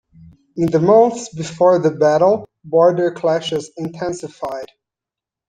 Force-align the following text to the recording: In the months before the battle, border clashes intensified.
In 0.57 0.65
the 0.65 0.79
months 0.79 1.29
before 1.29 1.77
the 1.77 1.91
battle, 1.91 2.47
border 2.65 3.11
clashes 3.11 3.69
intensified. 3.77 4.71